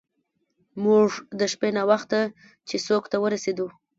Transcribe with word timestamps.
موږ 0.83 1.09
د 1.39 1.41
شپې 1.51 1.69
ناوخته 1.77 2.19
چیسوک 2.67 3.03
ته 3.11 3.17
ورسیدو. 3.23 3.67